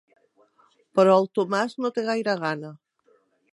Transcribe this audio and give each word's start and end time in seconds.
Però 0.99 1.17
el 1.19 1.29
Tomàs 1.39 1.77
no 1.85 1.93
té 1.99 2.07
gaire 2.09 2.37
gana. 2.43 2.75